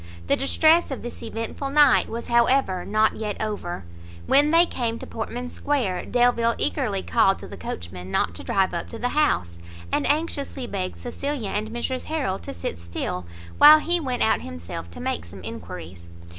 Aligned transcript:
The 0.25 0.35
distress 0.35 0.89
of 0.89 1.03
this 1.03 1.21
eventful 1.21 1.69
night 1.69 2.09
was 2.09 2.25
however 2.25 2.83
not 2.85 3.17
yet 3.17 3.39
over; 3.39 3.85
when 4.25 4.49
they 4.49 4.65
came 4.65 4.97
to 4.97 5.05
Portman 5.05 5.51
square, 5.51 6.03
Delvile 6.07 6.55
eagerly 6.57 7.03
called 7.03 7.37
to 7.37 7.47
the 7.47 7.55
coachman 7.55 8.09
not 8.09 8.33
to 8.33 8.43
drive 8.43 8.73
up 8.73 8.89
to 8.89 8.97
the 8.97 9.09
house, 9.09 9.59
and 9.91 10.07
anxiously 10.09 10.65
begged 10.65 10.97
Cecilia 10.97 11.49
and 11.51 11.69
Mrs 11.69 12.05
Harrel 12.05 12.39
to 12.39 12.51
sit 12.51 12.79
still, 12.79 13.27
while 13.59 13.77
he 13.77 13.99
went 13.99 14.23
out 14.23 14.41
himself 14.41 14.89
to 14.89 14.99
make 14.99 15.23
some 15.23 15.43
enquiries. 15.43 16.07